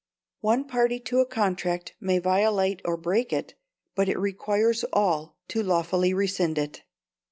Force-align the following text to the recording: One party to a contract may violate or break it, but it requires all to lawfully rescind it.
One 0.39 0.65
party 0.65 0.99
to 1.01 1.19
a 1.19 1.27
contract 1.27 1.93
may 1.99 2.17
violate 2.17 2.81
or 2.83 2.97
break 2.97 3.31
it, 3.31 3.53
but 3.93 4.09
it 4.09 4.17
requires 4.17 4.83
all 4.91 5.37
to 5.49 5.61
lawfully 5.61 6.11
rescind 6.11 6.57
it. 6.57 6.81